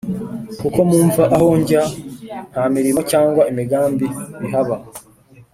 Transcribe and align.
kuko 0.59 0.79
mu 0.89 0.99
mva 1.07 1.23
aho 1.35 1.45
ujya 1.57 1.81
nta 2.51 2.63
mirimo 2.75 3.01
cyangwa 3.11 3.41
imigambi 3.51 4.07
bihaba. 4.39 4.75